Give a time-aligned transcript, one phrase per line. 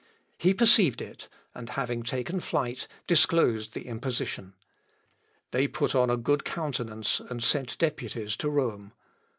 [0.39, 4.55] He perceived it; and, having taken flight, disclosed the imposition.
[5.51, 8.93] They put on a good countenance, and sent deputies to Rome.